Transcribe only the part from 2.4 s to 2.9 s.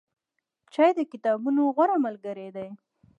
دی.